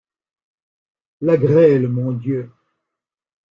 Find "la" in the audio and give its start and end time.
1.21-1.37